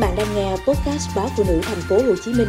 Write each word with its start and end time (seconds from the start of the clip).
bạn 0.00 0.14
đang 0.16 0.34
nghe 0.34 0.50
podcast 0.50 1.16
báo 1.16 1.28
phụ 1.36 1.44
nữ 1.48 1.60
thành 1.62 1.80
phố 1.88 1.96
Hồ 1.96 2.14
Chí 2.24 2.32
Minh 2.34 2.48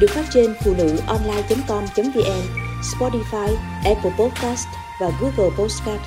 được 0.00 0.10
phát 0.10 0.24
trên 0.30 0.54
phụ 0.64 0.74
nữ 0.78 0.96
online.com.vn, 1.06 2.42
Spotify, 2.82 3.54
Apple 3.84 4.12
Podcast 4.18 4.66
và 5.00 5.10
Google 5.20 5.56
Podcast. 5.58 6.00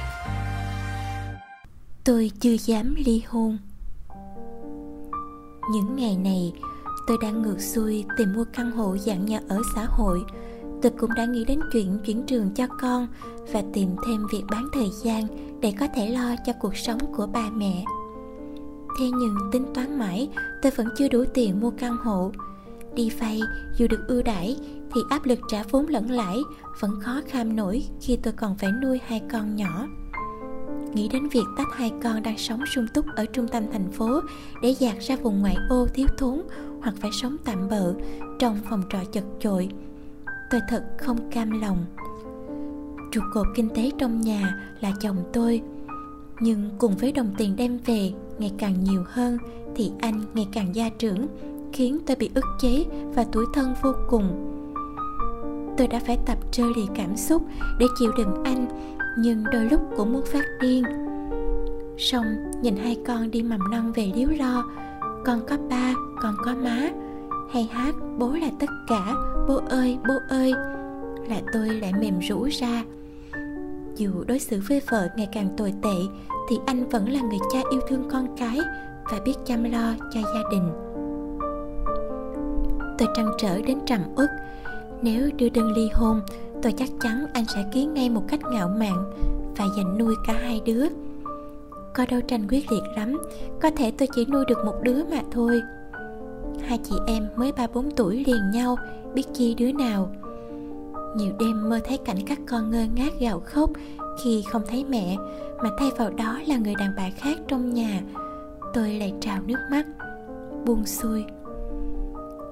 Tôi 2.03 2.31
chưa 2.39 2.55
dám 2.65 2.95
ly 3.05 3.23
hôn. 3.27 3.57
Những 5.71 5.95
ngày 5.95 6.17
này, 6.17 6.53
tôi 7.07 7.17
đang 7.21 7.41
ngược 7.41 7.61
xuôi 7.61 8.05
tìm 8.17 8.33
mua 8.33 8.45
căn 8.53 8.71
hộ 8.71 8.97
dạng 8.97 9.25
nhà 9.25 9.39
ở 9.49 9.61
xã 9.75 9.85
hội. 9.85 10.23
Tôi 10.81 10.91
cũng 10.99 11.13
đã 11.15 11.25
nghĩ 11.25 11.45
đến 11.45 11.59
chuyện 11.73 11.99
chuyển 12.05 12.25
trường 12.25 12.49
cho 12.55 12.67
con 12.81 13.07
và 13.53 13.63
tìm 13.73 13.95
thêm 14.07 14.27
việc 14.31 14.43
bán 14.51 14.67
thời 14.73 14.89
gian 15.03 15.27
để 15.61 15.73
có 15.79 15.87
thể 15.95 16.09
lo 16.09 16.35
cho 16.45 16.53
cuộc 16.59 16.77
sống 16.77 16.99
của 17.17 17.27
ba 17.27 17.49
mẹ 17.49 17.83
thế 18.99 19.09
nhưng 19.11 19.35
tính 19.51 19.65
toán 19.73 19.99
mãi, 19.99 20.29
tôi 20.61 20.71
vẫn 20.71 20.87
chưa 20.97 21.07
đủ 21.07 21.23
tiền 21.33 21.59
mua 21.59 21.71
căn 21.71 21.97
hộ. 21.97 22.31
Đi 22.95 23.09
vay, 23.19 23.41
dù 23.77 23.87
được 23.87 24.07
ưu 24.07 24.23
đãi, 24.23 24.57
thì 24.93 25.01
áp 25.09 25.25
lực 25.25 25.39
trả 25.49 25.63
vốn 25.71 25.87
lẫn 25.87 26.11
lãi 26.11 26.37
vẫn 26.79 26.99
khó 27.01 27.21
kham 27.27 27.55
nổi 27.55 27.83
khi 28.01 28.17
tôi 28.23 28.33
còn 28.33 28.57
phải 28.57 28.71
nuôi 28.81 28.99
hai 29.07 29.21
con 29.31 29.55
nhỏ. 29.55 29.87
Nghĩ 30.93 31.07
đến 31.07 31.27
việc 31.29 31.45
tách 31.57 31.67
hai 31.73 31.91
con 32.03 32.23
đang 32.23 32.37
sống 32.37 32.65
sung 32.65 32.87
túc 32.93 33.05
ở 33.15 33.25
trung 33.25 33.47
tâm 33.47 33.63
thành 33.71 33.91
phố 33.91 34.21
để 34.61 34.75
dạt 34.79 34.95
ra 34.99 35.15
vùng 35.15 35.41
ngoại 35.41 35.57
ô 35.69 35.87
thiếu 35.93 36.07
thốn 36.17 36.41
hoặc 36.81 36.95
phải 36.99 37.11
sống 37.21 37.37
tạm 37.45 37.69
bợ 37.69 37.93
trong 38.39 38.59
phòng 38.69 38.83
trọ 38.89 38.99
chật 39.11 39.23
chội, 39.39 39.69
tôi 40.51 40.61
thật 40.69 40.83
không 40.97 41.31
cam 41.31 41.61
lòng. 41.61 41.85
Trụ 43.11 43.21
cột 43.33 43.47
kinh 43.55 43.69
tế 43.69 43.91
trong 43.97 44.21
nhà 44.21 44.59
là 44.81 44.91
chồng 45.01 45.17
tôi 45.33 45.61
nhưng 46.39 46.69
cùng 46.77 46.95
với 46.97 47.11
đồng 47.11 47.33
tiền 47.37 47.55
đem 47.55 47.79
về 47.85 48.11
ngày 48.39 48.51
càng 48.57 48.83
nhiều 48.83 49.03
hơn 49.07 49.37
thì 49.75 49.91
anh 49.99 50.21
ngày 50.33 50.47
càng 50.53 50.75
gia 50.75 50.89
trưởng, 50.89 51.27
khiến 51.73 51.97
tôi 52.05 52.15
bị 52.15 52.29
ức 52.33 52.45
chế 52.59 52.85
và 53.15 53.25
tuổi 53.31 53.45
thân 53.53 53.73
vô 53.83 53.93
cùng. 54.09 54.51
Tôi 55.77 55.87
đã 55.87 55.99
phải 55.99 56.17
tập 56.25 56.37
chơi 56.51 56.67
lì 56.75 56.87
cảm 56.95 57.17
xúc 57.17 57.43
để 57.79 57.85
chịu 57.99 58.11
đựng 58.17 58.43
anh, 58.43 58.67
nhưng 59.19 59.43
đôi 59.51 59.65
lúc 59.65 59.81
cũng 59.97 60.13
muốn 60.13 60.25
phát 60.25 60.45
điên. 60.61 60.83
Xong, 61.97 62.25
nhìn 62.61 62.75
hai 62.75 62.97
con 63.07 63.31
đi 63.31 63.43
mầm 63.43 63.59
non 63.71 63.91
về 63.95 64.11
điếu 64.15 64.29
lo 64.29 64.63
con 65.25 65.39
có 65.47 65.57
ba, 65.69 65.93
con 66.21 66.35
có 66.45 66.55
má, 66.63 66.89
hay 67.51 67.69
hát 67.71 67.95
bố 68.17 68.31
là 68.31 68.49
tất 68.59 68.69
cả, 68.87 69.13
bố 69.47 69.61
ơi 69.69 69.97
bố 70.07 70.13
ơi 70.29 70.53
là 71.29 71.41
tôi 71.53 71.69
lại 71.69 71.93
mềm 72.01 72.19
rũ 72.19 72.47
ra 72.51 72.83
dù 73.97 74.23
đối 74.27 74.39
xử 74.39 74.61
với 74.67 74.81
vợ 74.89 75.07
ngày 75.17 75.27
càng 75.33 75.49
tồi 75.57 75.73
tệ, 75.81 75.95
thì 76.49 76.55
anh 76.65 76.89
vẫn 76.89 77.09
là 77.09 77.21
người 77.21 77.39
cha 77.53 77.59
yêu 77.71 77.81
thương 77.87 78.09
con 78.11 78.27
cái 78.37 78.59
và 79.11 79.19
biết 79.25 79.33
chăm 79.45 79.63
lo 79.63 79.93
cho 80.13 80.19
gia 80.21 80.49
đình. 80.51 80.69
Tôi 82.97 83.07
trăn 83.15 83.31
trở 83.37 83.61
đến 83.61 83.79
trầm 83.85 84.01
uất. 84.15 84.29
Nếu 85.01 85.29
đưa 85.37 85.49
đơn 85.49 85.73
ly 85.73 85.89
hôn, 85.93 86.21
tôi 86.61 86.71
chắc 86.71 86.89
chắn 87.01 87.25
anh 87.33 87.45
sẽ 87.45 87.65
ký 87.73 87.85
ngay 87.85 88.09
một 88.09 88.23
cách 88.27 88.39
ngạo 88.51 88.69
mạn 88.79 89.13
và 89.57 89.65
dành 89.77 89.97
nuôi 89.97 90.15
cả 90.27 90.33
hai 90.33 90.61
đứa. 90.65 90.85
Có 91.93 92.05
đâu 92.09 92.21
tranh 92.21 92.47
quyết 92.49 92.71
liệt 92.71 92.83
lắm, 92.95 93.17
có 93.61 93.69
thể 93.77 93.91
tôi 93.97 94.07
chỉ 94.15 94.25
nuôi 94.25 94.45
được 94.47 94.65
một 94.65 94.75
đứa 94.81 95.03
mà 95.11 95.21
thôi. 95.31 95.61
Hai 96.61 96.79
chị 96.83 96.95
em 97.07 97.27
mới 97.35 97.51
ba 97.51 97.67
bốn 97.73 97.91
tuổi 97.91 98.23
liền 98.27 98.51
nhau, 98.53 98.77
biết 99.13 99.23
chi 99.33 99.55
đứa 99.55 99.71
nào 99.71 100.11
nhiều 101.15 101.33
đêm 101.39 101.69
mơ 101.69 101.79
thấy 101.83 101.97
cảnh 101.97 102.17
các 102.25 102.39
con 102.47 102.71
ngơ 102.71 102.85
ngác 102.95 103.13
gào 103.19 103.39
khóc 103.39 103.69
khi 104.23 104.43
không 104.51 104.61
thấy 104.67 104.85
mẹ, 104.89 105.17
mà 105.63 105.69
thay 105.77 105.91
vào 105.97 106.09
đó 106.09 106.39
là 106.47 106.57
người 106.57 106.75
đàn 106.75 106.93
bà 106.97 107.09
khác 107.17 107.37
trong 107.47 107.73
nhà. 107.73 108.01
Tôi 108.73 108.93
lại 108.93 109.13
trào 109.21 109.41
nước 109.45 109.59
mắt, 109.71 109.85
buông 110.65 110.85
xuôi. 110.85 111.25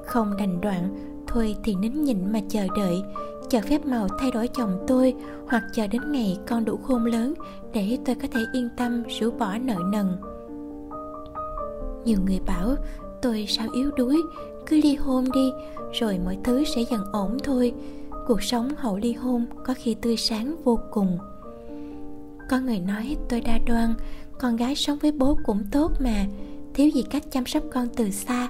Không 0.06 0.38
đành 0.38 0.62
đoạn, 0.62 0.96
thôi 1.28 1.56
thì 1.64 1.76
nín 1.76 2.04
nhịn 2.04 2.32
mà 2.32 2.40
chờ 2.50 2.68
đợi. 2.78 3.04
Chờ 3.50 3.62
phép 3.62 3.86
màu 3.86 4.08
thay 4.20 4.32
đổi 4.32 4.48
chồng 4.48 4.84
tôi, 4.88 5.16
hoặc 5.48 5.64
chờ 5.74 5.88
đến 5.88 6.12
ngày 6.12 6.38
con 6.48 6.66
đủ 6.66 6.78
khôn 6.78 7.06
lớn 7.06 7.34
để 7.74 7.98
tôi 8.06 8.16
có 8.16 8.28
thể 8.32 8.42
yên 8.54 8.70
tâm 8.78 9.04
rũ 9.20 9.32
bỏ 9.32 9.58
nợ 9.62 9.76
nần. 9.92 10.08
Nhiều 12.06 12.18
người 12.26 12.40
bảo, 12.48 12.76
tôi 13.22 13.46
sao 13.50 13.68
yếu 13.74 13.92
đuối, 13.98 14.22
cứ 14.66 14.80
ly 14.84 14.96
hôn 14.96 15.26
đi, 15.34 15.52
rồi 15.92 16.20
mọi 16.26 16.38
thứ 16.44 16.64
sẽ 16.76 16.82
dần 16.92 17.02
ổn 17.12 17.38
thôi 17.44 17.74
cuộc 18.28 18.44
sống 18.44 18.70
hậu 18.78 18.98
ly 18.98 19.14
hôn 19.14 19.46
có 19.66 19.74
khi 19.78 19.94
tươi 19.94 20.18
sáng 20.18 20.56
vô 20.64 20.80
cùng. 20.92 21.18
Có 22.50 22.60
người 22.60 22.80
nói, 22.80 23.18
tôi 23.30 23.42
đa 23.42 23.60
đoan, 23.68 23.94
con 24.40 24.56
gái 24.56 24.76
sống 24.76 24.98
với 24.98 25.12
bố 25.12 25.38
cũng 25.46 25.64
tốt 25.72 25.92
mà, 26.00 26.26
thiếu 26.74 26.90
gì 26.90 27.04
cách 27.10 27.24
chăm 27.32 27.46
sóc 27.46 27.64
con 27.74 27.88
từ 27.96 28.10
xa. 28.12 28.50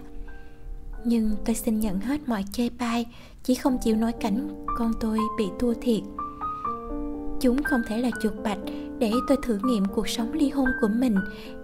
Nhưng 1.05 1.31
tôi 1.45 1.55
xin 1.55 1.79
nhận 1.79 1.99
hết 1.99 2.21
mọi 2.27 2.45
chê 2.51 2.69
bai, 2.79 3.05
chỉ 3.43 3.55
không 3.55 3.77
chịu 3.83 3.95
nổi 3.95 4.11
cảnh 4.11 4.65
con 4.77 4.91
tôi 4.99 5.19
bị 5.37 5.45
thua 5.59 5.73
thiệt. 5.73 6.01
Chúng 7.39 7.63
không 7.63 7.81
thể 7.87 7.97
là 7.97 8.09
chuột 8.21 8.33
bạch 8.43 8.59
để 8.99 9.11
tôi 9.27 9.37
thử 9.43 9.59
nghiệm 9.63 9.85
cuộc 9.85 10.07
sống 10.09 10.33
ly 10.33 10.49
hôn 10.49 10.67
của 10.81 10.87
mình 10.87 11.15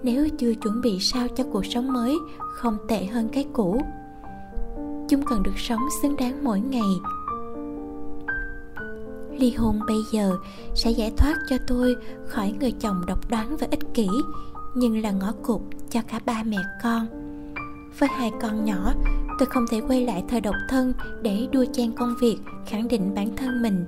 nếu 0.03 0.29
chưa 0.37 0.53
chuẩn 0.53 0.81
bị 0.81 0.99
sao 0.99 1.27
cho 1.27 1.43
cuộc 1.51 1.65
sống 1.65 1.93
mới 1.93 2.17
không 2.39 2.77
tệ 2.87 3.05
hơn 3.05 3.29
cái 3.29 3.45
cũ. 3.53 3.81
Chúng 5.09 5.25
cần 5.25 5.43
được 5.43 5.57
sống 5.57 5.81
xứng 6.01 6.15
đáng 6.15 6.43
mỗi 6.43 6.59
ngày 6.59 6.91
ly 9.39 9.51
hôn 9.51 9.79
bây 9.87 9.97
giờ 10.11 10.37
sẽ 10.75 10.91
giải 10.91 11.11
thoát 11.17 11.35
cho 11.49 11.57
tôi 11.67 11.95
khỏi 12.27 12.53
người 12.59 12.71
chồng 12.71 13.01
độc 13.07 13.29
đoán 13.29 13.57
và 13.57 13.67
ích 13.71 13.93
kỷ, 13.93 14.07
nhưng 14.75 15.01
là 15.01 15.11
ngõ 15.11 15.31
cụt 15.43 15.61
cho 15.89 16.01
cả 16.07 16.19
ba 16.25 16.43
mẹ 16.43 16.57
con. 16.83 17.07
Với 17.99 18.09
hai 18.09 18.31
con 18.41 18.65
nhỏ, 18.65 18.93
tôi 19.39 19.45
không 19.45 19.65
thể 19.71 19.81
quay 19.87 20.05
lại 20.05 20.23
thời 20.27 20.41
độc 20.41 20.55
thân 20.69 20.93
để 21.21 21.47
đua 21.51 21.65
chen 21.73 21.91
công 21.91 22.15
việc, 22.21 22.37
khẳng 22.65 22.87
định 22.87 23.15
bản 23.15 23.35
thân 23.37 23.61
mình. 23.61 23.85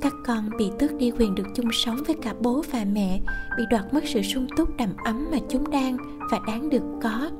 Các 0.00 0.12
con 0.26 0.50
bị 0.58 0.70
tước 0.78 0.94
đi 0.98 1.10
quyền 1.18 1.34
được 1.34 1.46
chung 1.54 1.72
sống 1.72 2.02
với 2.06 2.16
cả 2.22 2.34
bố 2.40 2.62
và 2.72 2.84
mẹ, 2.92 3.20
bị 3.58 3.64
đoạt 3.70 3.94
mất 3.94 4.04
sự 4.06 4.22
sung 4.22 4.46
túc 4.56 4.76
đầm 4.76 4.90
ấm 5.04 5.28
mà 5.32 5.38
chúng 5.48 5.70
đang 5.70 5.96
và 6.30 6.38
đáng 6.46 6.70
được 6.70 6.82
có. 7.02 7.30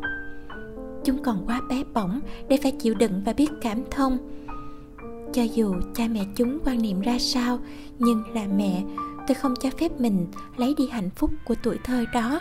Chúng 1.04 1.22
còn 1.22 1.46
quá 1.46 1.60
bé 1.68 1.84
bỏng 1.94 2.20
để 2.48 2.58
phải 2.62 2.72
chịu 2.72 2.94
đựng 2.94 3.22
và 3.24 3.32
biết 3.32 3.50
cảm 3.62 3.82
thông 3.90 4.18
cho 5.34 5.42
dù 5.42 5.74
cha 5.94 6.04
mẹ 6.10 6.20
chúng 6.36 6.58
quan 6.64 6.82
niệm 6.82 7.00
ra 7.00 7.18
sao, 7.18 7.58
nhưng 7.98 8.34
là 8.34 8.46
mẹ, 8.56 8.82
tôi 9.26 9.34
không 9.34 9.54
cho 9.62 9.70
phép 9.80 9.92
mình 9.98 10.26
lấy 10.56 10.74
đi 10.78 10.88
hạnh 10.88 11.10
phúc 11.10 11.30
của 11.44 11.54
tuổi 11.62 11.78
thơ 11.84 12.04
đó. 12.12 12.40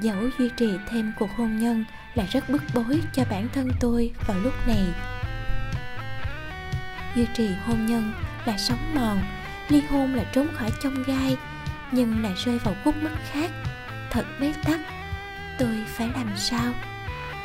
Dẫu 0.00 0.16
duy 0.38 0.48
trì 0.56 0.70
thêm 0.88 1.12
cuộc 1.18 1.28
hôn 1.36 1.58
nhân 1.58 1.84
là 2.14 2.26
rất 2.30 2.50
bức 2.50 2.62
bối 2.74 3.00
cho 3.12 3.24
bản 3.30 3.48
thân 3.52 3.70
tôi 3.80 4.12
vào 4.26 4.38
lúc 4.38 4.52
này. 4.66 4.86
Duy 7.16 7.26
trì 7.34 7.48
hôn 7.66 7.86
nhân 7.86 8.12
là 8.44 8.58
sống 8.58 8.94
mòn, 8.94 9.18
ly 9.68 9.80
hôn 9.80 10.14
là 10.14 10.24
trốn 10.32 10.48
khỏi 10.52 10.70
trong 10.82 11.02
gai, 11.06 11.36
nhưng 11.92 12.22
lại 12.22 12.32
rơi 12.44 12.58
vào 12.58 12.74
khúc 12.84 12.94
mắc 13.02 13.12
khác. 13.32 13.50
Thật 14.10 14.24
bế 14.40 14.52
tắc, 14.64 14.80
tôi 15.58 15.84
phải 15.86 16.08
làm 16.14 16.28
sao? 16.36 16.72